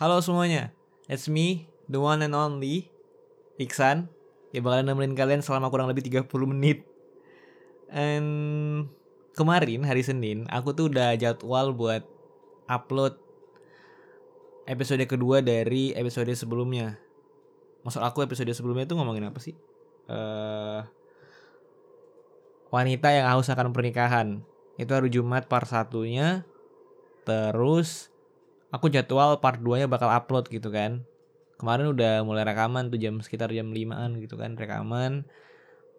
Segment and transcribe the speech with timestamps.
[0.00, 0.72] Halo semuanya,
[1.12, 2.88] it's me, the one and only,
[3.60, 4.08] Iksan.
[4.48, 6.88] Yang bakalan nemenin kalian selama kurang lebih 30 menit.
[7.92, 8.88] And
[9.36, 12.08] kemarin hari Senin, aku tuh udah jadwal buat
[12.64, 13.20] upload
[14.64, 16.96] episode kedua dari episode sebelumnya.
[17.84, 19.52] Maksud aku episode sebelumnya tuh ngomongin apa sih?
[20.08, 20.80] Eh
[22.72, 24.40] wanita yang haus akan pernikahan.
[24.80, 26.48] Itu hari Jumat part satunya.
[27.28, 28.08] Terus
[28.70, 31.02] aku jadwal part 2 nya bakal upload gitu kan.
[31.60, 35.28] Kemarin udah mulai rekaman tuh jam sekitar jam 5an gitu kan rekaman.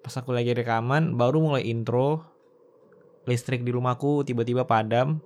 [0.02, 2.26] Pas aku lagi rekaman baru mulai intro
[3.30, 5.22] listrik di rumahku tiba-tiba padam.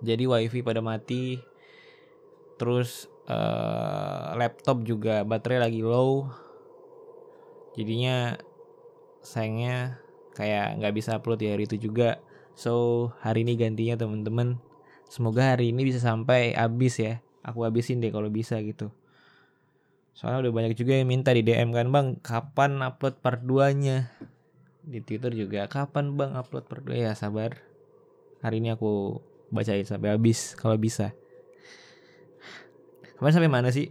[0.00, 1.36] Jadi wifi pada mati.
[2.56, 6.32] Terus uh, laptop juga baterai lagi low.
[7.76, 8.40] Jadinya
[9.20, 10.00] sayangnya
[10.32, 12.16] kayak nggak bisa upload di hari itu juga.
[12.56, 14.69] So hari ini gantinya temen-temen
[15.10, 17.18] Semoga hari ini bisa sampai habis ya.
[17.42, 18.94] Aku habisin deh kalau bisa gitu.
[20.14, 24.06] Soalnya udah banyak juga yang minta di DM kan bang, kapan upload part 2-nya?
[24.86, 26.94] Di Twitter juga, kapan bang upload part 2?
[26.94, 27.58] Ya sabar.
[28.38, 29.18] Hari ini aku
[29.50, 31.10] bacain sampai habis kalau bisa.
[33.18, 33.90] Kemarin sampai mana sih?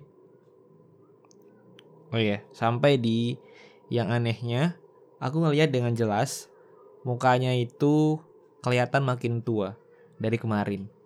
[2.15, 3.35] Oh iya, sampai di
[3.91, 4.79] yang anehnya,
[5.19, 6.47] aku ngelihat dengan jelas
[7.03, 8.17] mukanya itu
[8.63, 9.75] kelihatan makin tua
[10.17, 10.98] dari kemarin.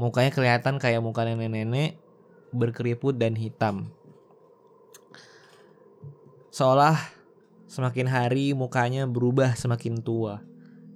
[0.00, 2.00] Mukanya kelihatan kayak muka nenek-nenek
[2.56, 3.92] berkeriput dan hitam.
[6.48, 6.96] Seolah
[7.68, 10.40] semakin hari mukanya berubah semakin tua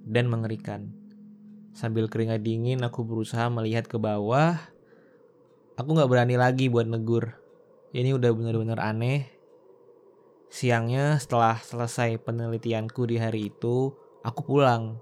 [0.09, 0.89] dan mengerikan.
[1.77, 4.57] Sambil keringat dingin aku berusaha melihat ke bawah.
[5.77, 7.37] Aku gak berani lagi buat negur.
[7.93, 9.29] Ini udah bener-bener aneh.
[10.49, 13.93] Siangnya setelah selesai penelitianku di hari itu,
[14.25, 14.97] aku pulang.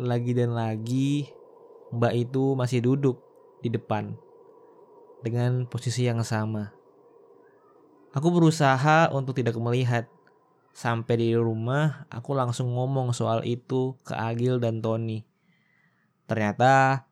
[0.00, 1.41] Lagi dan lagi
[1.92, 3.20] Mbak itu masih duduk
[3.60, 4.16] di depan
[5.22, 6.72] dengan posisi yang sama.
[8.12, 10.04] Aku berusaha untuk tidak melihat.
[10.72, 15.20] Sampai di rumah, aku langsung ngomong soal itu ke Agil dan Tony.
[16.24, 17.04] Ternyata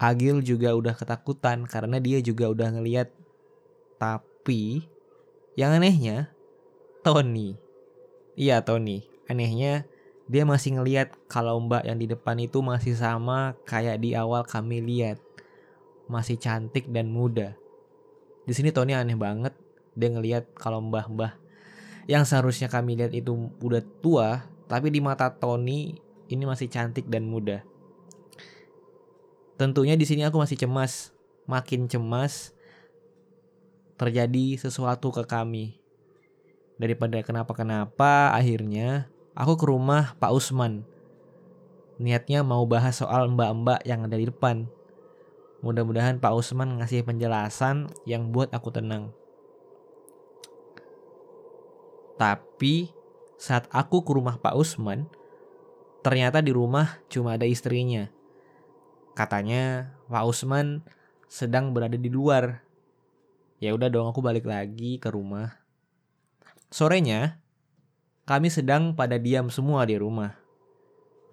[0.00, 3.12] Agil juga udah ketakutan karena dia juga udah ngeliat.
[4.00, 4.80] Tapi
[5.60, 6.32] yang anehnya
[7.04, 7.60] Tony.
[8.32, 9.04] Iya Tony.
[9.28, 9.84] Anehnya
[10.32, 14.80] dia masih ngeliat kalau mbak yang di depan itu masih sama kayak di awal kami
[14.80, 15.20] lihat.
[16.08, 17.52] Masih cantik dan muda.
[18.48, 19.52] Di sini Tony aneh banget.
[19.92, 21.36] Dia ngeliat kalau mbah-mbah
[22.08, 26.00] yang seharusnya kami lihat itu udah tua, tapi di mata Tony
[26.32, 27.60] ini masih cantik dan muda.
[29.60, 31.12] Tentunya di sini aku masih cemas,
[31.44, 32.56] makin cemas
[34.00, 35.76] terjadi sesuatu ke kami.
[36.80, 40.84] Daripada kenapa-kenapa, akhirnya Aku ke rumah Pak Usman.
[41.96, 44.68] Niatnya mau bahas soal mbak-mbak yang ada di depan.
[45.64, 49.08] Mudah-mudahan Pak Usman ngasih penjelasan yang buat aku tenang.
[52.20, 52.92] Tapi
[53.40, 55.08] saat aku ke rumah Pak Usman,
[56.04, 58.12] ternyata di rumah cuma ada istrinya.
[59.16, 60.84] Katanya Pak Usman
[61.24, 62.60] sedang berada di luar.
[63.64, 65.56] Ya udah dong aku balik lagi ke rumah.
[66.68, 67.41] Sorenya
[68.22, 70.38] kami sedang pada diam semua di rumah.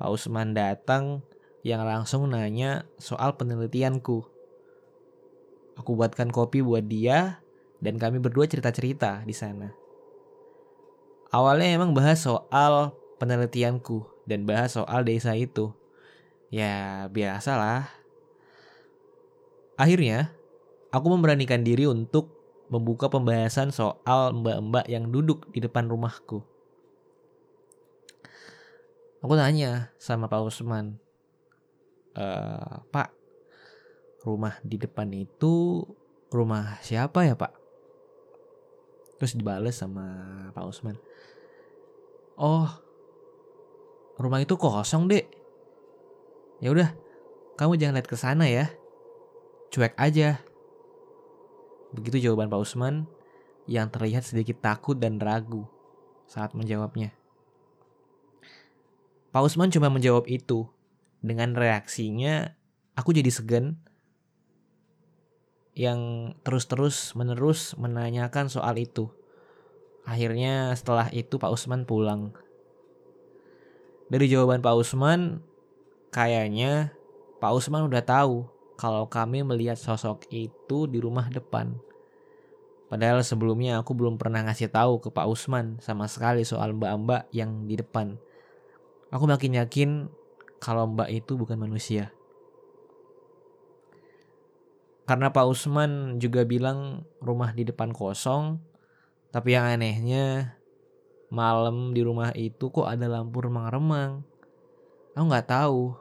[0.02, 1.22] Pak Usman datang
[1.62, 4.26] yang langsung nanya soal penelitianku.
[5.78, 7.46] Aku buatkan kopi buat dia
[7.78, 9.70] dan kami berdua cerita-cerita di sana.
[11.30, 15.70] Awalnya emang bahas soal penelitianku dan bahas soal desa itu.
[16.50, 17.86] Ya biasalah.
[19.78, 20.34] Akhirnya,
[20.90, 22.34] aku memberanikan diri untuk
[22.74, 26.42] membuka pembahasan soal mbak-mbak yang duduk di depan rumahku.
[29.20, 30.96] Aku tanya sama Pak Usman,
[32.16, 32.26] e,
[32.88, 33.12] Pak,
[34.24, 35.84] rumah di depan itu
[36.32, 37.52] rumah siapa ya Pak?
[39.20, 40.08] Terus dibales sama
[40.56, 40.96] Pak Usman.
[42.40, 42.72] Oh,
[44.16, 45.28] rumah itu kosong dek.
[46.64, 46.96] Ya udah,
[47.60, 48.72] kamu jangan lihat ke sana ya.
[49.76, 50.40] Cuek aja.
[51.92, 53.04] Begitu jawaban Pak Usman
[53.68, 55.68] yang terlihat sedikit takut dan ragu
[56.24, 57.12] saat menjawabnya.
[59.30, 60.66] Pak Usman cuma menjawab itu.
[61.20, 62.56] Dengan reaksinya,
[62.96, 63.78] aku jadi segan
[65.78, 69.12] yang terus-terus menerus menanyakan soal itu.
[70.04, 72.34] Akhirnya setelah itu Pak Usman pulang.
[74.10, 75.46] Dari jawaban Pak Usman,
[76.10, 76.98] kayaknya
[77.38, 78.50] Pak Usman udah tahu
[78.80, 81.78] kalau kami melihat sosok itu di rumah depan.
[82.90, 87.70] Padahal sebelumnya aku belum pernah ngasih tahu ke Pak Usman sama sekali soal mbak-mbak yang
[87.70, 88.18] di depan.
[89.10, 89.90] Aku makin yakin
[90.62, 92.14] kalau Mbak itu bukan manusia.
[95.10, 98.62] karena Pak Usman juga bilang rumah di depan kosong
[99.34, 100.54] tapi yang anehnya
[101.34, 104.22] malam di rumah itu kok ada lampu remang-remang.
[105.18, 105.98] Aku nggak tahu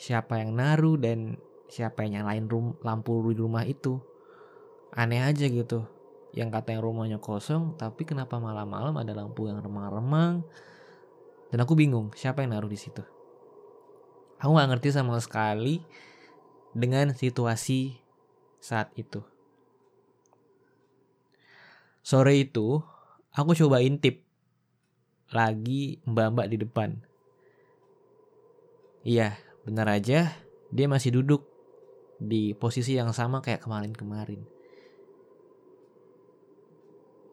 [0.00, 1.36] siapa yang naruh dan
[1.68, 2.48] siapa yang nyalain
[2.80, 4.00] lampu di rumah itu.
[4.96, 5.84] Aneh aja gitu.
[6.32, 10.48] Yang katanya rumahnya kosong tapi kenapa malam-malam ada lampu yang remang-remang
[11.48, 13.02] dan aku bingung siapa yang naruh di situ
[14.38, 15.82] aku nggak ngerti sama sekali
[16.72, 17.98] dengan situasi
[18.62, 19.22] saat itu.
[22.02, 22.80] Sore itu,
[23.34, 24.24] aku coba intip
[25.28, 26.90] lagi mbak-mbak di depan.
[29.04, 30.32] Iya, benar aja
[30.68, 31.48] dia masih duduk
[32.18, 34.44] di posisi yang sama kayak kemarin-kemarin.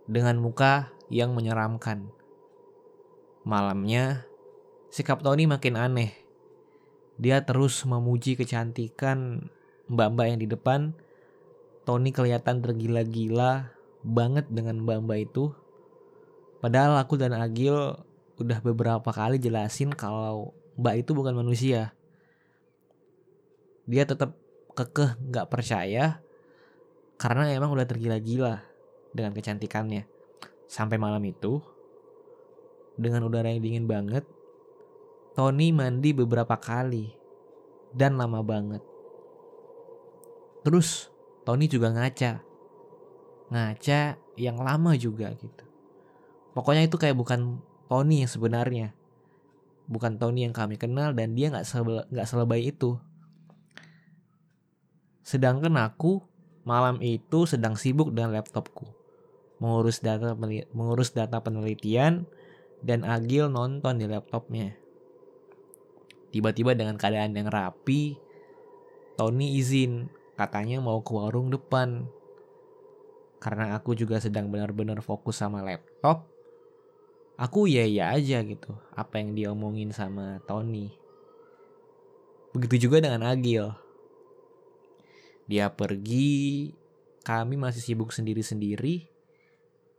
[0.06, 2.12] Dengan muka yang menyeramkan.
[3.46, 4.26] Malamnya,
[4.90, 6.18] sikap Tony makin aneh.
[7.22, 9.48] Dia terus memuji kecantikan
[9.86, 10.98] mbak-mbak yang di depan
[11.86, 13.70] Tony kelihatan tergila-gila
[14.02, 15.54] banget dengan mbak-mbak itu.
[16.58, 17.94] Padahal aku dan Agil
[18.42, 21.94] udah beberapa kali jelasin kalau mbak itu bukan manusia.
[23.86, 24.34] Dia tetap
[24.74, 26.18] kekeh nggak percaya
[27.22, 28.66] karena emang udah tergila-gila
[29.14, 30.10] dengan kecantikannya.
[30.66, 31.62] Sampai malam itu,
[32.96, 34.24] dengan udara yang dingin banget,
[35.36, 37.12] Tony mandi beberapa kali
[37.92, 38.84] dan lama banget.
[40.64, 41.12] Terus
[41.44, 42.42] Tony juga ngaca.
[43.52, 44.02] Ngaca
[44.36, 45.64] yang lama juga gitu.
[46.56, 47.60] Pokoknya itu kayak bukan
[47.92, 48.96] Tony yang sebenarnya.
[49.86, 51.68] Bukan Tony yang kami kenal dan dia nggak
[52.10, 52.98] nggak selebay itu.
[55.22, 56.24] Sedangkan aku
[56.66, 58.90] malam itu sedang sibuk dengan laptopku.
[59.62, 60.34] Mengurus data
[60.74, 62.26] mengurus data penelitian
[62.82, 64.76] dan Agil nonton di laptopnya.
[66.36, 68.20] Tiba-tiba dengan keadaan yang rapi,
[69.16, 72.12] Tony izin katanya mau ke warung depan.
[73.40, 76.28] Karena aku juga sedang benar-benar fokus sama laptop,
[77.36, 80.92] aku ya ya aja gitu apa yang dia omongin sama Tony.
[82.56, 83.68] Begitu juga dengan Agil.
[85.46, 86.72] Dia pergi,
[87.22, 89.12] kami masih sibuk sendiri-sendiri.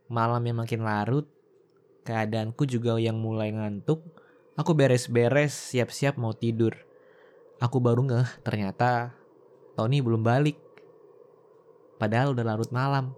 [0.09, 1.29] Malam yang makin larut,
[2.07, 3.99] keadaanku juga yang mulai ngantuk.
[4.55, 6.71] Aku beres-beres, siap-siap mau tidur.
[7.59, 9.11] Aku baru ngeh ternyata
[9.75, 10.55] Tony belum balik.
[11.99, 13.11] Padahal udah larut malam.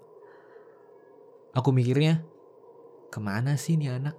[1.54, 2.26] Aku mikirnya,
[3.14, 4.18] ke mana sih nih anak?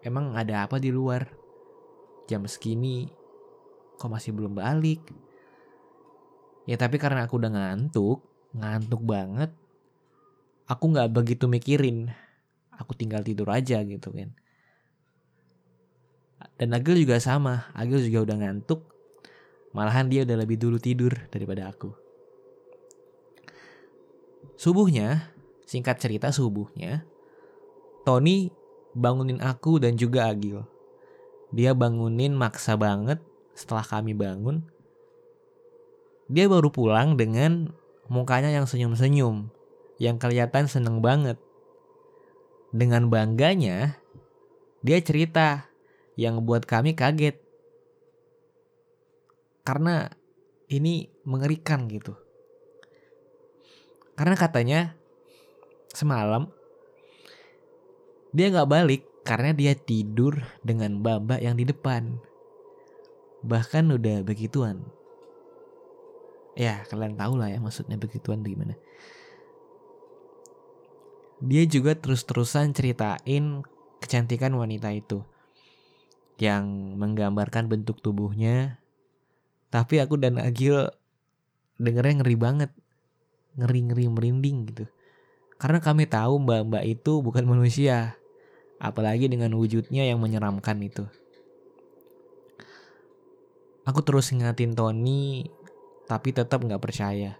[0.00, 1.28] Emang ada apa di luar?
[2.24, 3.10] Jam segini,
[4.00, 5.04] kok masih belum balik?
[6.64, 8.22] Ya tapi karena aku udah ngantuk,
[8.54, 9.50] ngantuk banget,
[10.70, 12.14] aku gak begitu mikirin.
[12.80, 14.32] Aku tinggal tidur aja gitu kan.
[16.56, 18.90] Dan Agil juga sama, Agil juga udah ngantuk,
[19.70, 21.94] Malahan dia udah lebih dulu tidur daripada aku.
[24.58, 25.30] Subuhnya,
[25.62, 27.06] singkat cerita subuhnya,
[28.02, 28.50] Tony
[28.98, 30.66] bangunin aku dan juga Agil.
[31.54, 33.22] Dia bangunin maksa banget
[33.54, 34.66] setelah kami bangun.
[36.26, 37.70] Dia baru pulang dengan
[38.10, 39.54] mukanya yang senyum-senyum,
[40.02, 41.38] yang kelihatan seneng banget.
[42.70, 43.98] Dengan bangganya,
[44.80, 45.70] dia cerita
[46.14, 47.36] yang buat kami kaget
[49.64, 50.08] karena
[50.70, 52.16] ini mengerikan gitu.
[54.16, 54.80] Karena katanya
[55.90, 56.52] semalam
[58.30, 62.18] dia nggak balik karena dia tidur dengan baba yang di depan.
[63.42, 64.84] Bahkan udah begituan.
[66.58, 68.76] Ya kalian tahu lah ya maksudnya begituan gimana.
[71.40, 73.64] Dia juga terus-terusan ceritain
[74.00, 75.24] kecantikan wanita itu.
[76.40, 76.64] Yang
[76.96, 78.80] menggambarkan bentuk tubuhnya
[79.70, 80.90] tapi aku dan Agil
[81.78, 82.70] dengernya ngeri banget.
[83.54, 84.84] Ngeri-ngeri merinding gitu.
[85.56, 88.18] Karena kami tahu mbak-mbak itu bukan manusia.
[88.82, 91.06] Apalagi dengan wujudnya yang menyeramkan itu.
[93.86, 95.46] Aku terus ingatin Tony,
[96.10, 97.38] tapi tetap gak percaya.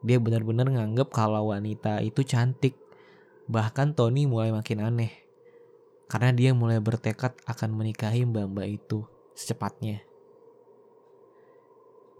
[0.00, 2.87] Dia benar-benar nganggep kalau wanita itu cantik.
[3.48, 5.12] Bahkan Tony mulai makin aneh.
[6.08, 10.04] Karena dia mulai bertekad akan menikahi mbak-mbak itu secepatnya.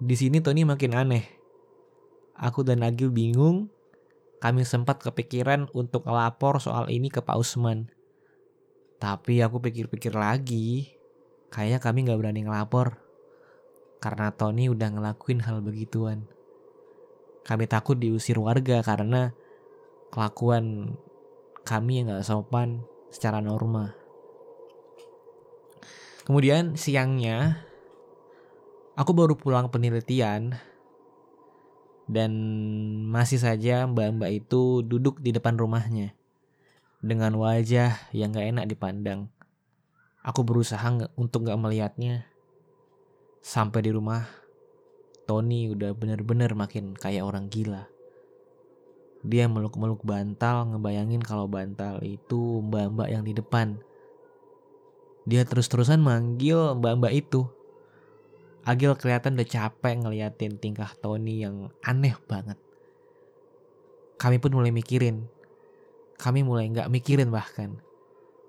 [0.01, 1.25] Di sini Tony makin aneh.
[2.33, 3.69] Aku dan Agil bingung.
[4.39, 7.91] Kami sempat kepikiran untuk lapor soal ini ke Pak Usman.
[9.03, 10.95] Tapi aku pikir-pikir lagi,
[11.51, 13.03] kayaknya kami gak berani ngelapor.
[13.99, 16.31] Karena Tony udah ngelakuin hal begituan.
[17.43, 19.35] Kami takut diusir warga karena
[20.15, 20.95] kelakuan
[21.69, 22.81] kami yang gak sopan
[23.13, 23.93] secara norma.
[26.25, 27.61] Kemudian siangnya
[28.97, 30.57] Aku baru pulang penelitian
[32.09, 32.33] Dan
[33.13, 36.17] masih saja mbak-mbak itu duduk di depan rumahnya.
[37.05, 39.29] Dengan wajah yang gak enak dipandang.
[40.25, 40.89] Aku berusaha
[41.21, 42.25] untuk gak melihatnya.
[43.45, 44.25] Sampai di rumah,
[45.29, 47.98] Tony udah bener-bener makin kayak orang gila.
[49.27, 53.83] Dia meluk-meluk bantal, ngebayangin kalau bantal itu mbak-mbak yang di depan.
[55.27, 57.45] Dia terus-terusan manggil mbak-mbak itu.
[58.63, 62.57] Agil kelihatan udah capek ngeliatin tingkah Tony yang aneh banget.
[64.19, 65.27] Kami pun mulai mikirin.
[66.19, 67.79] Kami mulai nggak mikirin bahkan.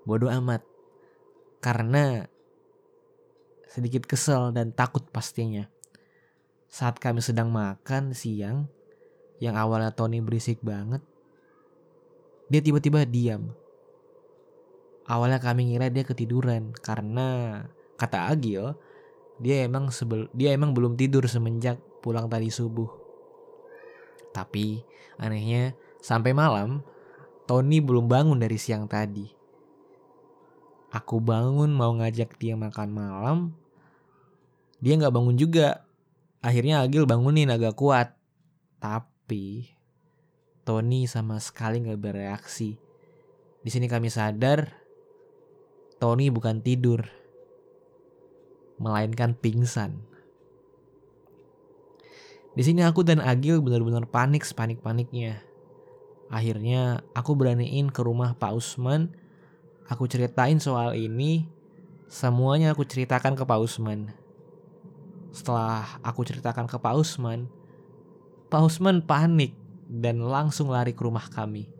[0.02, 0.66] Bodoh amat.
[1.62, 2.26] Karena
[3.70, 5.70] sedikit kesel dan takut pastinya.
[6.66, 8.66] Saat kami sedang makan siang,
[9.40, 11.00] yang awalnya Tony berisik banget,
[12.52, 13.56] dia tiba-tiba diam.
[15.08, 17.64] Awalnya kami ngira dia ketiduran karena
[17.96, 18.76] kata Agil,
[19.40, 22.86] dia emang sebel, dia emang belum tidur semenjak pulang tadi subuh.
[24.30, 24.84] Tapi
[25.18, 26.84] anehnya sampai malam
[27.48, 29.26] Tony belum bangun dari siang tadi.
[30.94, 33.38] Aku bangun mau ngajak dia makan malam,
[34.78, 35.86] dia nggak bangun juga.
[36.40, 38.16] Akhirnya Agil bangunin agak kuat,
[38.80, 39.09] tapi
[40.66, 42.74] Tony sama sekali nggak bereaksi.
[43.60, 44.80] Di sini kami sadar
[46.00, 47.04] Tony bukan tidur,
[48.80, 50.00] melainkan pingsan.
[52.56, 55.44] Di sini aku dan Agil benar-benar panik sepanik-paniknya.
[56.32, 59.12] Akhirnya aku beraniin ke rumah Pak Usman.
[59.92, 61.46] Aku ceritain soal ini.
[62.08, 64.10] Semuanya aku ceritakan ke Pak Usman.
[65.30, 67.46] Setelah aku ceritakan ke Pak Usman,
[68.50, 69.54] Pak Usman panik
[69.86, 71.70] dan langsung lari ke rumah kami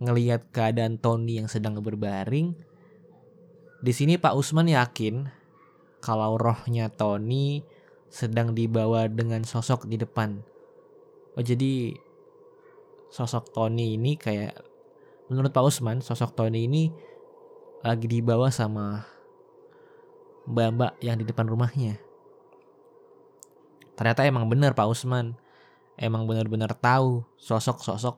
[0.00, 2.56] ngeliat keadaan Tony yang sedang berbaring,
[3.84, 5.28] di sini Pak Usman yakin
[6.00, 7.60] kalau rohnya Tony
[8.08, 10.40] sedang dibawa dengan sosok di depan.
[11.36, 11.94] Oh jadi
[13.12, 14.56] sosok Tony ini kayak
[15.28, 16.88] menurut Pak Usman sosok Tony ini
[17.84, 19.04] lagi dibawa sama
[20.48, 22.00] mbak-mbak yang di depan rumahnya.
[24.00, 25.36] Ternyata emang benar Pak Usman.
[26.00, 28.16] Emang benar-benar tahu sosok-sosok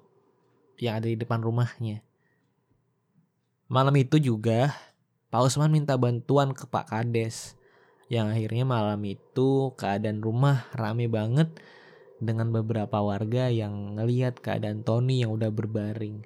[0.78, 2.06] yang ada di depan rumahnya.
[3.66, 4.70] Malam itu juga
[5.34, 7.58] Pak Usman minta bantuan ke Pak Kades
[8.06, 11.50] yang akhirnya malam itu keadaan rumah rame banget
[12.22, 16.22] dengan beberapa warga yang ngeliat keadaan Tony yang udah berbaring.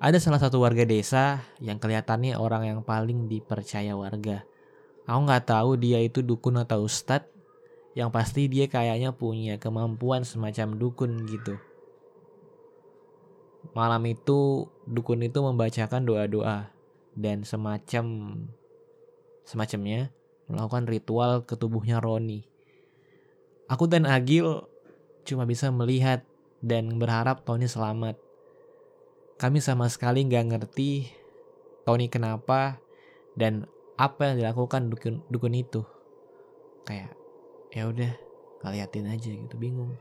[0.00, 4.47] Ada salah satu warga desa yang kelihatannya orang yang paling dipercaya warga.
[5.08, 7.32] Aku nggak tahu dia itu dukun atau ustadz,
[7.96, 11.56] yang pasti dia kayaknya punya kemampuan semacam dukun gitu.
[13.72, 16.68] Malam itu dukun itu membacakan doa-doa
[17.16, 18.04] dan semacam
[19.48, 20.12] semacamnya
[20.44, 22.44] melakukan ritual ke tubuhnya Roni.
[23.68, 24.68] Aku dan Agil
[25.24, 26.20] cuma bisa melihat
[26.60, 28.20] dan berharap Tony selamat.
[29.40, 31.08] Kami sama sekali nggak ngerti
[31.88, 32.76] Tony kenapa
[33.32, 33.64] dan
[33.98, 35.82] apa yang dilakukan dukun, dukun itu.
[36.86, 37.18] Kayak
[37.74, 38.12] ya udah
[38.62, 39.98] kaliatin aja gitu bingung.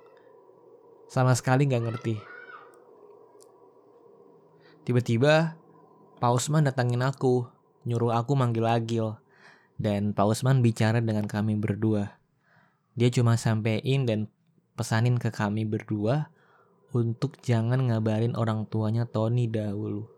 [1.09, 2.15] Sama sekali nggak ngerti.
[4.85, 5.57] Tiba-tiba
[6.21, 7.49] Pak Usman datangin aku,
[7.89, 9.17] nyuruh aku manggil Agil.
[9.77, 12.17] Dan Pak Usman bicara dengan kami berdua.
[12.97, 14.25] Dia cuma sampein dan
[14.73, 16.33] pesanin ke kami berdua
[16.93, 20.16] untuk jangan ngabarin orang tuanya Tony dahulu.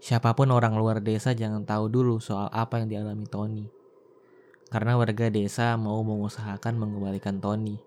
[0.00, 3.66] Siapa pun orang luar desa jangan tahu dulu soal apa yang dialami Tony.
[4.68, 7.78] Karena warga desa mau mengusahakan mengembalikan Tony.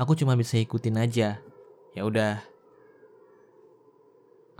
[0.00, 1.42] Aku cuma bisa ikutin aja.
[1.92, 2.40] Ya udah,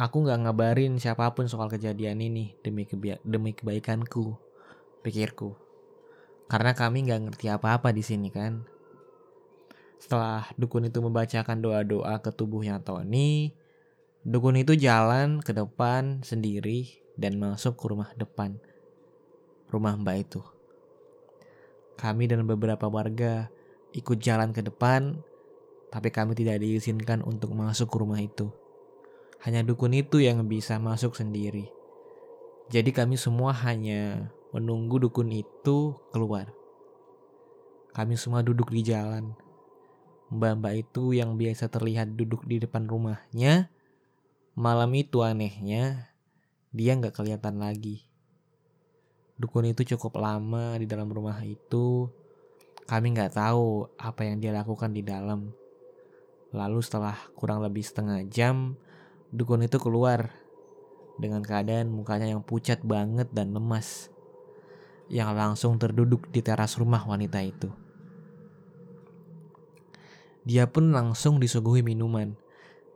[0.01, 4.33] Aku nggak ngabarin siapa pun soal kejadian ini demi kebia demi kebaikanku,
[5.05, 5.53] pikirku.
[6.49, 8.65] Karena kami nggak ngerti apa-apa di sini kan.
[10.01, 13.53] Setelah dukun itu membacakan doa-doa ke tubuhnya Tony,
[14.21, 18.61] dukun itu jalan ke depan sendiri dan masuk ke rumah depan.
[19.73, 20.41] Rumah mbak itu.
[22.01, 23.53] Kami dan beberapa warga
[23.93, 25.21] ikut jalan ke depan,
[25.93, 28.49] tapi kami tidak diizinkan untuk masuk ke rumah itu.
[29.41, 31.69] Hanya dukun itu yang bisa masuk sendiri.
[32.71, 36.53] Jadi kami semua hanya menunggu dukun itu keluar.
[37.91, 39.35] Kami semua duduk di jalan.
[40.31, 43.67] Mbak-mbak itu yang biasa terlihat duduk di depan rumahnya,
[44.61, 46.13] malam itu anehnya
[46.69, 48.05] dia nggak kelihatan lagi.
[49.41, 52.13] Dukun itu cukup lama di dalam rumah itu.
[52.85, 55.49] Kami nggak tahu apa yang dia lakukan di dalam.
[56.53, 58.77] Lalu setelah kurang lebih setengah jam,
[59.31, 60.35] Dukun itu keluar
[61.15, 64.11] dengan keadaan mukanya yang pucat banget dan lemas.
[65.07, 67.71] Yang langsung terduduk di teras rumah wanita itu.
[70.43, 72.35] Dia pun langsung disuguhi minuman.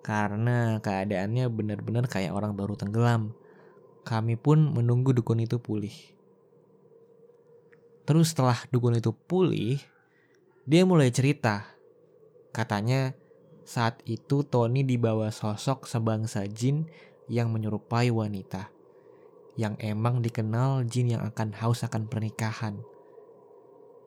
[0.05, 3.33] Karena keadaannya benar-benar kayak orang baru tenggelam.
[4.05, 5.97] Kami pun menunggu dukun itu pulih.
[8.05, 9.81] Terus setelah dukun itu pulih,
[10.69, 11.73] dia mulai cerita.
[12.53, 13.17] Katanya
[13.65, 16.85] saat itu Tony dibawa sosok sebangsa jin
[17.33, 18.69] yang menyerupai wanita.
[19.57, 22.77] Yang emang dikenal jin yang akan haus akan pernikahan.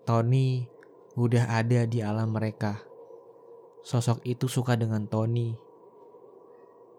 [0.06, 0.70] Tony
[1.18, 2.86] udah ada di alam mereka.
[3.82, 5.67] Sosok itu suka dengan Tony.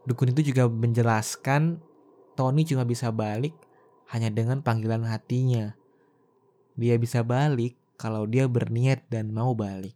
[0.09, 1.85] Dukun itu juga menjelaskan
[2.33, 3.53] Tony cuma bisa balik
[4.09, 5.77] hanya dengan panggilan hatinya.
[6.81, 9.93] Dia bisa balik kalau dia berniat dan mau balik.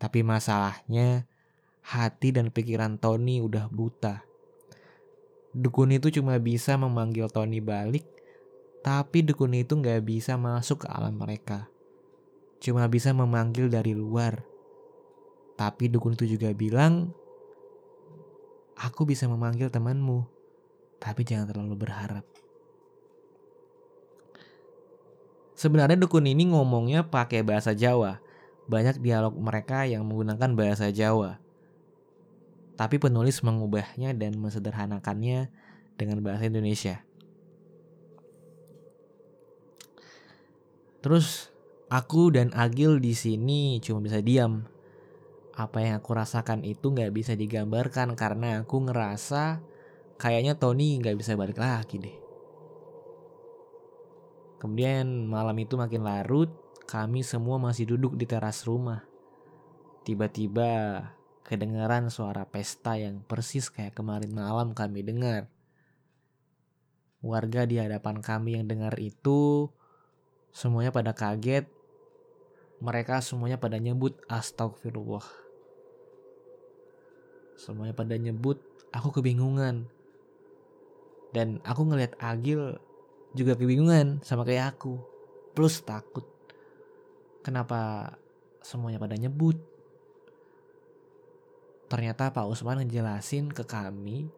[0.00, 1.28] Tapi masalahnya
[1.84, 4.24] hati dan pikiran Tony udah buta.
[5.52, 8.08] Dukun itu cuma bisa memanggil Tony balik,
[8.80, 11.68] tapi dukun itu nggak bisa masuk ke alam mereka
[12.60, 14.44] cuma bisa memanggil dari luar.
[15.56, 17.10] Tapi dukun itu juga bilang,
[18.80, 20.24] aku bisa memanggil temanmu,
[20.96, 22.24] tapi jangan terlalu berharap.
[25.52, 28.16] Sebenarnya dukun ini ngomongnya pakai bahasa Jawa.
[28.64, 31.36] Banyak dialog mereka yang menggunakan bahasa Jawa.
[32.80, 35.52] Tapi penulis mengubahnya dan mensederhanakannya
[36.00, 37.04] dengan bahasa Indonesia.
[41.04, 41.52] Terus
[41.92, 44.64] Aku dan Agil di sini cuma bisa diam.
[45.60, 49.60] Apa yang aku rasakan itu nggak bisa digambarkan karena aku ngerasa
[50.16, 52.16] kayaknya Tony nggak bisa balik lagi deh.
[54.56, 56.48] Kemudian malam itu makin larut,
[56.88, 59.04] kami semua masih duduk di teras rumah.
[60.08, 61.04] Tiba-tiba
[61.44, 65.52] kedengaran suara pesta yang persis kayak kemarin malam kami dengar.
[67.20, 69.68] Warga di hadapan kami yang dengar itu
[70.56, 71.68] semuanya pada kaget
[72.80, 75.39] mereka semuanya pada nyebut astagfirullah.
[77.60, 78.56] Semuanya pada nyebut,
[78.88, 79.84] aku kebingungan.
[81.36, 82.80] Dan aku ngeliat Agil
[83.36, 84.96] juga kebingungan sama kayak aku.
[85.52, 86.24] Plus takut.
[87.44, 88.16] Kenapa
[88.64, 89.60] semuanya pada nyebut?
[91.92, 94.32] Ternyata Pak Usman ngejelasin ke kami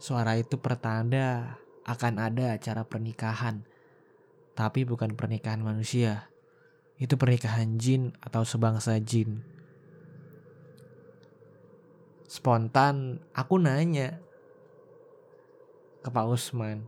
[0.00, 3.62] suara itu pertanda akan ada acara pernikahan.
[4.56, 6.32] Tapi bukan pernikahan manusia
[7.00, 9.44] itu pernikahan jin atau sebangsa jin.
[12.30, 14.22] Spontan aku nanya
[15.98, 16.86] ke Pak Usman.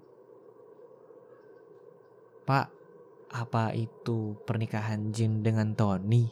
[2.47, 2.71] Pak,
[3.35, 6.31] apa itu pernikahan jin dengan Tony?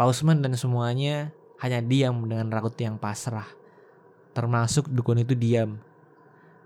[0.00, 1.28] Pak Usman dan semuanya
[1.60, 3.52] hanya diam dengan raut yang pasrah.
[4.32, 5.76] Termasuk dukun itu diam.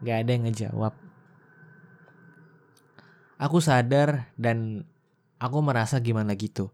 [0.06, 0.94] Gak ada yang ngejawab.
[3.42, 4.87] Aku sadar dan
[5.42, 6.70] aku merasa gimana gitu.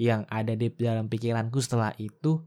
[0.00, 2.40] Yang ada di dalam pikiranku setelah itu,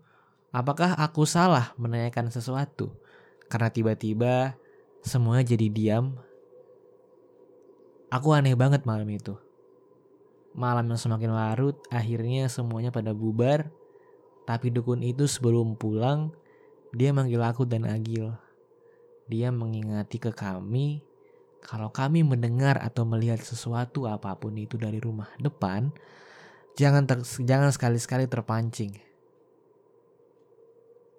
[0.49, 2.97] apakah aku salah menanyakan sesuatu?
[3.45, 4.57] Karena tiba-tiba
[5.05, 6.17] semuanya jadi diam.
[8.09, 9.37] Aku aneh banget malam itu.
[10.57, 13.69] Malam yang semakin larut, akhirnya semuanya pada bubar.
[14.49, 16.33] Tapi dukun itu sebelum pulang,
[16.89, 18.33] dia manggil aku dan Agil.
[19.29, 21.05] Dia mengingati ke kami
[21.63, 25.95] kalau kami mendengar atau melihat sesuatu apa pun itu dari rumah depan,
[26.73, 28.97] jangan ter, jangan sekali-sekali terpancing.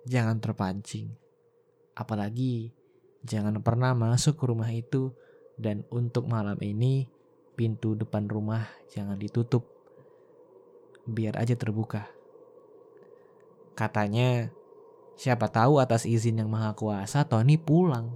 [0.05, 1.15] Jangan terpancing.
[1.95, 2.75] Apalagi
[3.25, 5.15] jangan pernah masuk ke rumah itu
[5.57, 7.07] dan untuk malam ini
[7.55, 9.65] pintu depan rumah jangan ditutup.
[11.07, 12.11] Biar aja terbuka.
[13.75, 14.51] Katanya,
[15.19, 18.15] siapa tahu atas izin yang maha kuasa Tony pulang.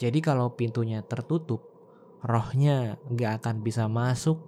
[0.00, 1.60] Jadi kalau pintunya tertutup,
[2.24, 4.40] rohnya gak akan bisa masuk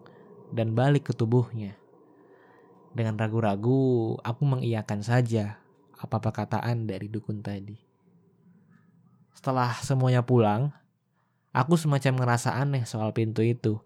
[0.48, 1.82] dan balik ke tubuhnya.
[2.92, 5.57] Dengan ragu-ragu, aku mengiyakan saja
[5.96, 7.78] apa perkataan dari dukun tadi.
[9.33, 10.76] Setelah semuanya pulang,
[11.57, 13.81] aku semacam ngerasa aneh soal pintu itu.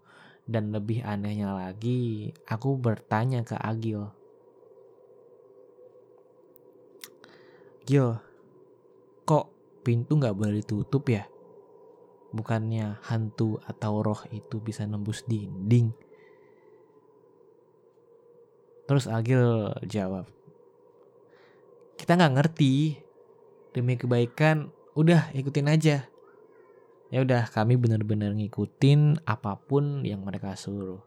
[0.47, 4.07] Dan lebih anehnya lagi, aku bertanya ke Agil.
[7.83, 8.15] Gil,
[9.27, 9.51] kok
[9.83, 11.27] pintu gak boleh ditutup ya?
[12.31, 16.06] Bukannya hantu atau roh itu bisa nembus dinding.
[18.87, 20.25] Terus Agil jawab,
[21.99, 23.03] kita nggak ngerti.
[23.75, 26.09] Demi kebaikan, udah ikutin aja.
[27.13, 31.03] Ya udah, kami benar-benar ngikutin apa pun yang mereka suruh.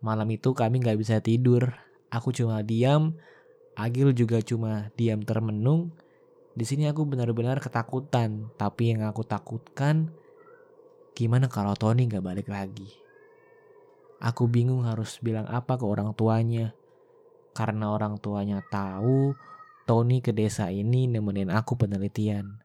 [0.00, 1.76] Malam itu kami nggak bisa tidur.
[2.08, 3.18] Aku cuma diam,
[3.76, 5.92] Agil juga cuma diam termenung
[6.56, 10.08] di sini aku benar-benar ketakutan, tapi yang aku takutkan
[11.12, 12.88] gimana kalau Tony gak balik lagi.
[14.20, 16.72] Aku bingung harus bilang apa ke orang tuanya.
[17.56, 19.32] karena orang tuanya tahu
[19.88, 22.60] Tony ke desa ini nemenin aku penelitian.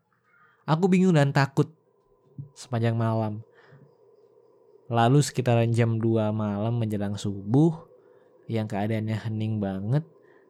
[0.67, 1.71] Aku bingung dan takut
[2.51, 3.39] sepanjang malam.
[4.91, 7.87] Lalu sekitaran jam 2 malam menjelang subuh,
[8.51, 10.03] yang keadaannya hening banget,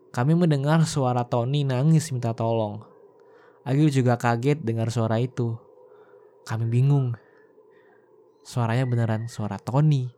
[0.10, 2.82] kami mendengar suara Tony nangis minta tolong.
[3.62, 5.54] Agil juga kaget dengar suara itu.
[6.50, 7.14] Kami bingung.
[8.42, 10.10] Suaranya beneran suara Tony.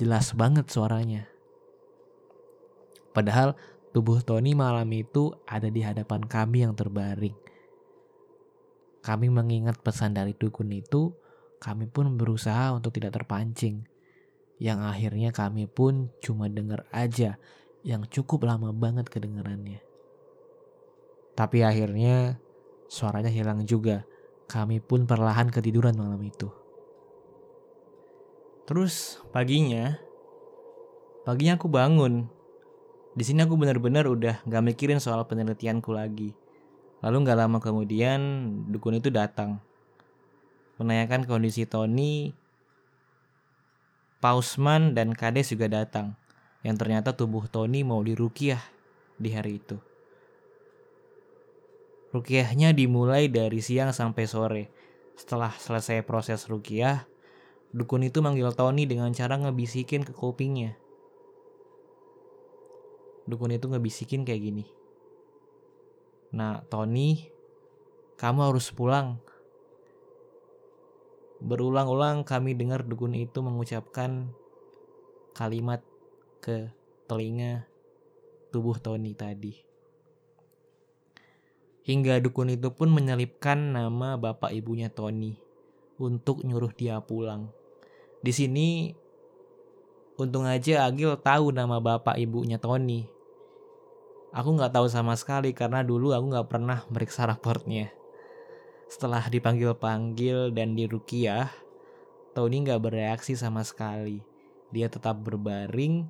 [0.00, 1.28] Jelas banget suaranya.
[3.12, 3.52] Padahal
[3.92, 7.36] Tubuh Tony malam itu ada di hadapan kami yang terbaring.
[9.04, 11.12] Kami mengingat pesan dari dukun itu,
[11.60, 13.84] kami pun berusaha untuk tidak terpancing.
[14.56, 17.36] Yang akhirnya kami pun cuma dengar aja
[17.84, 19.84] yang cukup lama banget kedengarannya.
[21.36, 22.40] Tapi akhirnya
[22.88, 24.08] suaranya hilang juga.
[24.48, 26.61] Kami pun perlahan ketiduran malam itu.
[28.66, 29.98] Terus paginya,
[31.26, 32.30] paginya aku bangun
[33.12, 36.32] di sini aku benar-benar udah gak mikirin soal penelitianku lagi.
[37.04, 38.20] Lalu gak lama kemudian
[38.72, 39.60] dukun itu datang.
[40.80, 42.32] Menanyakan kondisi Tony,
[44.24, 46.16] Pausman dan Kades juga datang.
[46.64, 48.64] Yang ternyata tubuh Tony mau dirukiah
[49.20, 49.76] di hari itu.
[52.16, 54.64] Rukiahnya dimulai dari siang sampai sore.
[55.20, 57.04] Setelah selesai proses rukiah,
[57.72, 60.76] dukun itu manggil Tony dengan cara ngebisikin ke kupingnya
[63.26, 64.64] dukun itu ngebisikin kayak gini.
[66.32, 67.28] Nah, Tony,
[68.18, 69.20] kamu harus pulang.
[71.42, 74.30] Berulang-ulang kami dengar dukun itu mengucapkan
[75.34, 75.82] kalimat
[76.38, 76.70] ke
[77.10, 77.66] telinga
[78.54, 79.58] tubuh Tony tadi.
[81.82, 85.34] Hingga dukun itu pun menyelipkan nama bapak ibunya Tony
[85.98, 87.50] untuk nyuruh dia pulang.
[88.22, 88.94] Di sini
[90.14, 93.10] untung aja Agil tahu nama bapak ibunya Tony
[94.32, 97.92] Aku nggak tahu sama sekali karena dulu aku nggak pernah meriksa raportnya.
[98.88, 101.52] Setelah dipanggil-panggil dan dirukiah,
[102.32, 104.24] Tony nggak bereaksi sama sekali.
[104.72, 106.08] Dia tetap berbaring.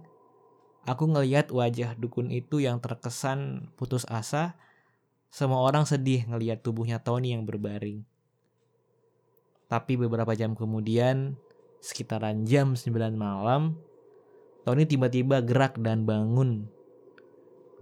[0.86, 4.54] Aku ngeliat wajah dukun itu yang terkesan putus asa.
[5.34, 8.06] Semua orang sedih ngeliat tubuhnya Tony yang berbaring.
[9.66, 11.34] Tapi beberapa jam kemudian,
[11.82, 13.74] sekitaran jam 9 malam,
[14.62, 16.70] Tony tiba-tiba gerak dan bangun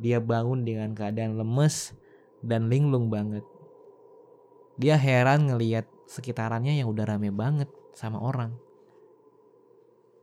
[0.00, 1.92] dia bangun dengan keadaan lemes
[2.40, 3.44] dan linglung banget.
[4.80, 8.56] Dia heran ngeliat sekitarannya yang udah rame banget sama orang.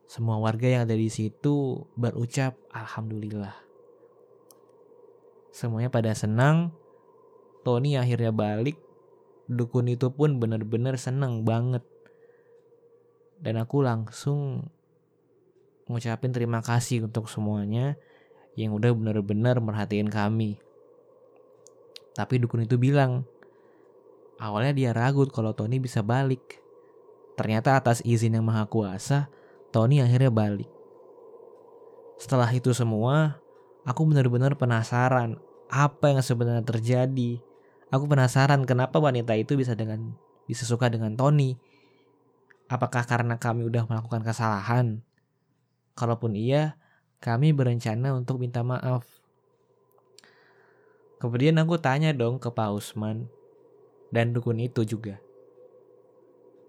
[0.10, 3.54] Semua warga yang ada di situ berucap alhamdulillah.
[5.54, 6.74] Semuanya pada senang.
[7.62, 8.82] Tony akhirnya balik.
[9.46, 11.86] Dukun itu pun bener-bener seneng banget.
[13.38, 14.66] Dan aku langsung
[15.88, 17.96] ngucapin terima kasih untuk semuanya
[18.58, 20.58] yang udah bener-bener merhatiin kami.
[22.18, 23.30] Tapi dukun itu bilang,
[24.42, 26.58] awalnya dia ragu kalau Tony bisa balik.
[27.38, 29.30] Ternyata atas izin yang maha kuasa,
[29.70, 30.70] Tony akhirnya balik.
[32.18, 33.38] Setelah itu semua,
[33.86, 35.38] aku benar-benar penasaran
[35.70, 37.38] apa yang sebenarnya terjadi.
[37.94, 40.18] Aku penasaran kenapa wanita itu bisa dengan
[40.50, 41.54] bisa suka dengan Tony.
[42.68, 45.00] Apakah karena kami udah melakukan kesalahan?
[45.96, 46.76] Kalaupun iya,
[47.24, 49.08] kami berencana untuk minta maaf.
[51.18, 53.26] Kemudian aku tanya dong ke Pak Usman
[54.14, 55.18] dan dukun itu juga.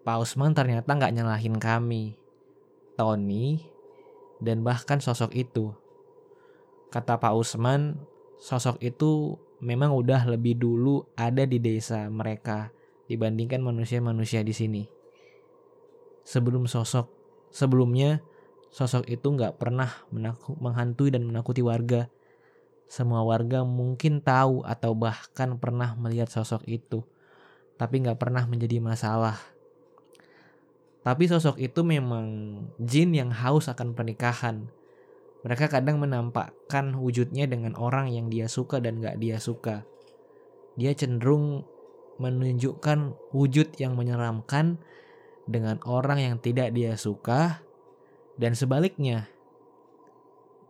[0.06, 2.16] Pak Usman ternyata nggak nyalahin kami,
[2.96, 3.60] Tony,
[4.40, 5.76] dan bahkan sosok itu.
[6.88, 8.00] Kata Pak Usman,
[8.40, 12.72] sosok itu memang udah lebih dulu ada di desa mereka
[13.10, 14.97] dibandingkan manusia-manusia di sini.
[16.28, 17.08] Sebelum sosok
[17.48, 18.20] sebelumnya
[18.68, 19.88] Sosok itu nggak pernah
[20.60, 22.12] menghantui dan menakuti warga.
[22.88, 27.04] Semua warga mungkin tahu atau bahkan pernah melihat sosok itu,
[27.80, 29.36] tapi nggak pernah menjadi masalah.
[31.04, 34.68] Tapi sosok itu memang jin yang haus akan pernikahan.
[35.44, 39.86] Mereka kadang menampakkan wujudnya dengan orang yang dia suka dan gak dia suka.
[40.74, 41.62] Dia cenderung
[42.18, 44.82] menunjukkan wujud yang menyeramkan
[45.48, 47.64] dengan orang yang tidak dia suka
[48.36, 49.26] dan sebaliknya,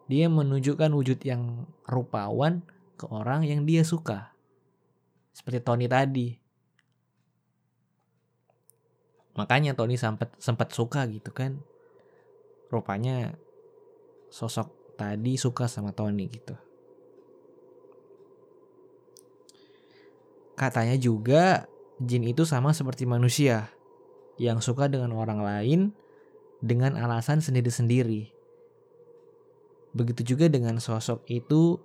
[0.06, 2.62] dia menunjukkan wujud yang rupawan
[2.94, 4.32] ke orang yang dia suka.
[5.34, 6.38] Seperti Tony tadi.
[9.36, 11.58] Makanya Tony sempat sempat suka gitu kan.
[12.70, 13.34] Rupanya
[14.32, 16.56] sosok tadi suka sama Tony gitu.
[20.58, 21.70] Katanya juga
[22.02, 23.70] jin itu sama seperti manusia
[24.38, 25.80] yang suka dengan orang lain
[26.62, 28.30] dengan alasan sendiri-sendiri.
[29.94, 31.78] Begitu juga dengan sosok itu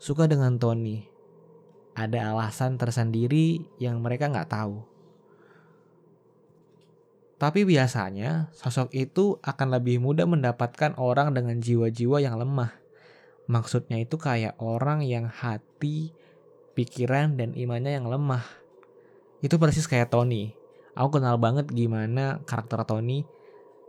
[0.00, 1.04] suka dengan Tony.
[1.92, 4.80] Ada alasan tersendiri yang mereka nggak tahu.
[7.36, 12.70] Tapi biasanya sosok itu akan lebih mudah mendapatkan orang dengan jiwa-jiwa yang lemah.
[13.50, 16.14] Maksudnya itu kayak orang yang hati,
[16.78, 18.46] pikiran, dan imannya yang lemah.
[19.42, 20.61] Itu persis kayak Tony.
[20.92, 23.24] Aku kenal banget gimana karakter Tony.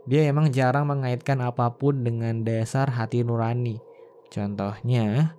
[0.04, 3.80] Dia emang jarang mengaitkan apa pun dengan dasar hati nurani.
[4.28, 5.36] Contohnya,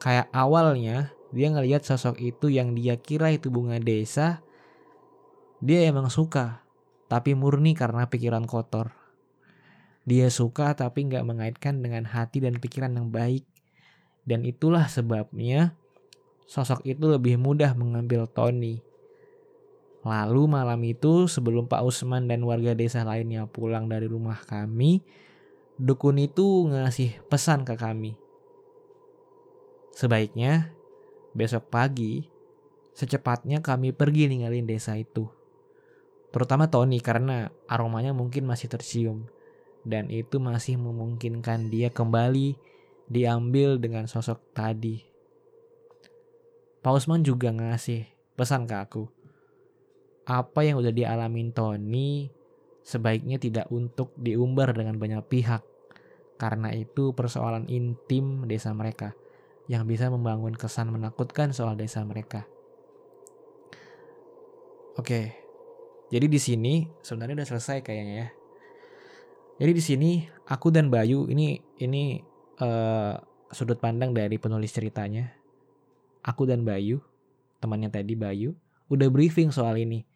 [0.00, 4.44] kayak awalnya dia ngelihat sosok itu yang dia kira itu bunga desa,
[5.64, 6.60] dia emang suka,
[7.08, 8.92] tapi murni karena pikiran kotor.
[10.02, 13.46] Dia suka tapi nggak mengaitkan dengan hati dan pikiran yang baik.
[14.26, 15.78] Dan itulah sebabnya
[16.50, 18.82] sosok itu lebih mudah mengambil Tony.
[20.02, 24.98] Lalu malam itu sebelum Pak Usman dan warga desa lainnya pulang dari rumah kami,
[25.78, 28.18] dukun itu ngasih pesan ke kami.
[29.94, 30.74] Sebaiknya
[31.38, 32.26] besok pagi
[32.92, 35.30] secepatnya kami pergi ninggalin desa itu.
[36.32, 39.28] Terutama Tony karena aromanya mungkin masih tercium
[39.84, 42.56] dan itu masih memungkinkan dia kembali
[43.06, 45.04] diambil dengan sosok tadi.
[46.82, 49.21] Pak Usman juga ngasih pesan ke aku.
[50.22, 52.30] Apa yang udah dialamin Tony
[52.82, 55.62] sebaiknya tidak untuk diumbar dengan banyak pihak.
[56.38, 59.14] Karena itu persoalan intim desa mereka
[59.70, 62.46] yang bisa membangun kesan menakutkan soal desa mereka.
[64.98, 65.38] Oke.
[66.12, 68.28] Jadi di sini sebenarnya udah selesai kayaknya ya.
[69.62, 70.10] Jadi di sini
[70.50, 72.20] aku dan Bayu ini ini
[72.60, 73.14] uh,
[73.54, 75.42] sudut pandang dari penulis ceritanya
[76.22, 77.02] aku dan Bayu,
[77.58, 78.54] temannya tadi Bayu,
[78.88, 80.06] udah briefing soal ini.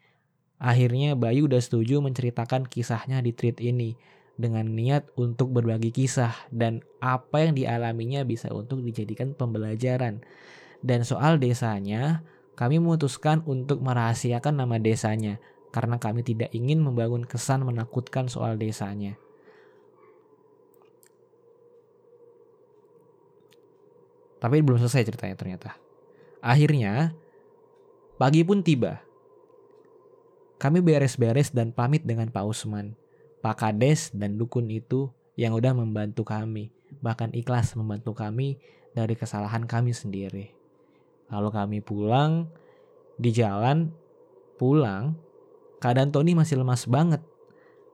[0.56, 3.96] Akhirnya Bayu udah setuju menceritakan kisahnya di tweet ini
[4.36, 10.24] dengan niat untuk berbagi kisah dan apa yang dialaminya bisa untuk dijadikan pembelajaran.
[10.80, 12.24] Dan soal desanya,
[12.56, 15.40] kami memutuskan untuk merahasiakan nama desanya
[15.76, 19.20] karena kami tidak ingin membangun kesan menakutkan soal desanya.
[24.36, 25.70] Tapi belum selesai ceritanya ternyata.
[26.44, 27.16] Akhirnya,
[28.20, 29.05] pagi pun tiba.
[30.56, 32.96] Kami beres-beres dan pamit dengan Pak Usman,
[33.44, 36.72] Pak Kades, dan dukun itu yang udah membantu kami,
[37.04, 38.56] bahkan ikhlas membantu kami
[38.96, 40.56] dari kesalahan kami sendiri.
[41.28, 42.48] Lalu kami pulang,
[43.20, 43.92] di jalan,
[44.56, 45.12] pulang,
[45.76, 47.20] keadaan Tony masih lemas banget,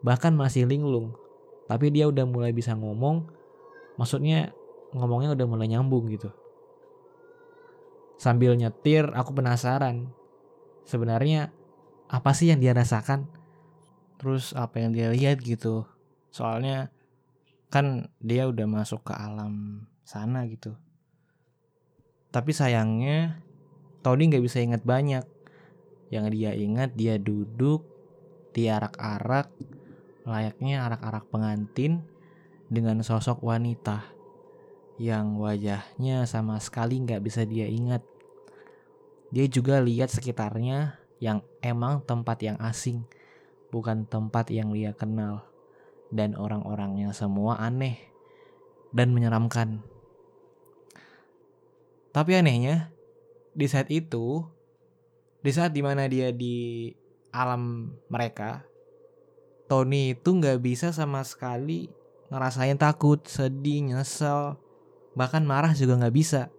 [0.06, 1.18] bahkan masih linglung.
[1.66, 3.26] Tapi dia udah mulai bisa ngomong,
[3.98, 4.54] maksudnya
[4.94, 6.30] ngomongnya udah mulai nyambung gitu.
[8.22, 10.14] Sambil nyetir, aku penasaran.
[10.86, 11.50] Sebenarnya
[12.12, 13.24] apa sih yang dia rasakan?
[14.20, 15.88] Terus apa yang dia lihat gitu.
[16.28, 16.92] Soalnya
[17.72, 20.76] kan dia udah masuk ke alam sana gitu.
[22.28, 23.40] Tapi sayangnya
[24.04, 25.24] Tony nggak bisa ingat banyak.
[26.12, 27.88] Yang dia ingat dia duduk
[28.52, 29.48] di arak-arak
[30.28, 32.04] layaknya arak-arak pengantin
[32.68, 34.04] dengan sosok wanita
[35.00, 38.04] yang wajahnya sama sekali nggak bisa dia ingat.
[39.32, 43.06] Dia juga lihat sekitarnya yang emang tempat yang asing,
[43.70, 45.46] bukan tempat yang dia kenal.
[46.12, 47.96] Dan orang-orangnya semua aneh
[48.92, 49.80] dan menyeramkan.
[52.12, 52.92] Tapi anehnya,
[53.56, 54.44] di saat itu,
[55.40, 56.92] di saat di mana dia di
[57.32, 58.68] alam mereka,
[59.72, 61.88] Tony itu nggak bisa sama sekali
[62.28, 64.60] ngerasain takut, sedih, nyesel,
[65.16, 66.52] bahkan marah juga nggak bisa.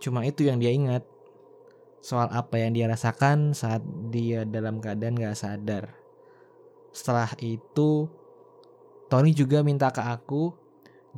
[0.00, 1.04] Cuma itu yang dia ingat.
[2.06, 3.82] Soal apa yang dia rasakan saat
[4.14, 5.90] dia dalam keadaan gak sadar.
[6.94, 8.06] Setelah itu,
[9.10, 10.54] Tony juga minta ke aku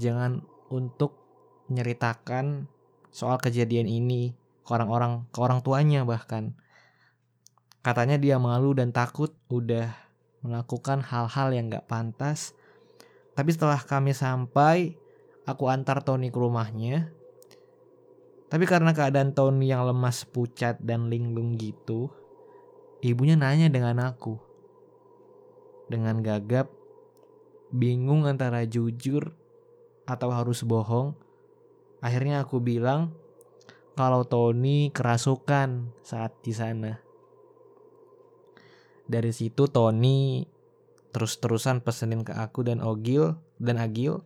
[0.00, 0.40] jangan
[0.72, 1.12] untuk
[1.68, 2.72] nyeritakan
[3.12, 4.32] soal kejadian ini
[4.64, 6.56] ke orang-orang, ke orang tuanya bahkan.
[7.84, 9.92] Katanya dia malu dan takut udah
[10.40, 12.56] melakukan hal-hal yang gak pantas.
[13.36, 14.96] Tapi setelah kami sampai,
[15.44, 17.12] aku antar Tony ke rumahnya.
[18.48, 22.08] Tapi karena keadaan Tony yang lemas pucat dan linglung gitu,
[23.04, 24.40] ibunya nanya dengan aku.
[25.88, 26.72] Dengan gagap,
[27.68, 29.36] bingung antara jujur
[30.08, 31.12] atau harus bohong.
[32.00, 33.12] Akhirnya aku bilang
[33.92, 36.96] kalau Tony kerasukan saat di sana.
[39.08, 40.44] Dari situ Tony
[41.12, 44.20] terus-terusan pesenin ke aku dan Ogil dan Agil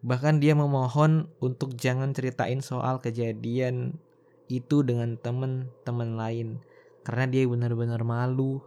[0.00, 4.00] Bahkan dia memohon untuk jangan ceritain soal kejadian
[4.48, 6.48] itu dengan temen-temen lain
[7.04, 8.64] karena dia benar-benar malu.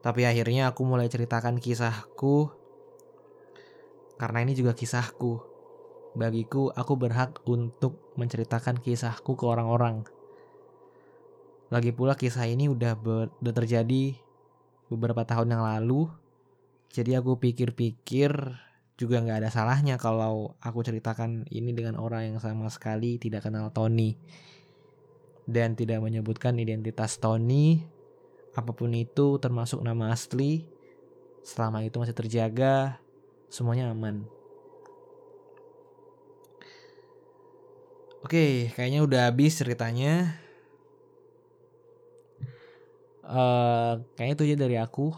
[0.00, 2.50] Tapi akhirnya aku mulai ceritakan kisahku
[4.20, 5.40] karena ini juga kisahku.
[6.12, 10.04] Bagiku, aku berhak untuk menceritakan kisahku ke orang-orang.
[11.72, 12.98] Lagi pula kisah ini udah,
[13.40, 14.18] udah terjadi
[14.90, 16.10] beberapa tahun yang lalu.
[16.90, 18.34] Jadi aku pikir-pikir
[19.00, 23.72] juga nggak ada salahnya kalau aku ceritakan ini dengan orang yang sama sekali tidak kenal
[23.72, 24.20] Tony
[25.48, 27.80] dan tidak menyebutkan identitas Tony
[28.52, 30.68] apa pun itu termasuk nama asli
[31.40, 33.00] selama itu masih terjaga
[33.48, 34.28] semuanya aman
[38.20, 40.36] Oke, kayaknya udah habis ceritanya.
[43.24, 45.16] Uh, kayaknya itu aja dari aku.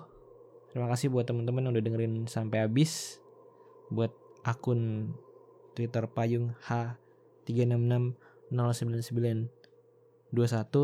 [0.70, 3.21] Terima kasih buat teman-teman udah dengerin sampai habis.
[3.92, 5.12] Buat akun
[5.76, 6.96] Twitter Payung H
[7.44, 8.16] 366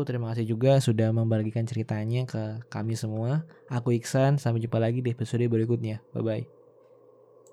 [0.05, 3.49] Terima kasih juga sudah membagikan ceritanya ke kami semua.
[3.65, 6.05] Aku Iksan, sampai jumpa lagi di episode berikutnya.
[6.13, 6.58] Bye bye.